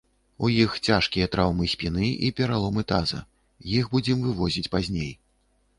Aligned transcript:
У 0.45 0.47
іх 0.53 0.71
цяжкія 0.87 1.27
траўмы 1.35 1.69
спіны 1.73 2.09
і 2.25 2.33
пераломы 2.41 2.81
таза, 2.95 3.21
іх 3.77 3.85
будзем 3.95 4.17
вывозіць 4.27 4.71
пазней. 4.77 5.11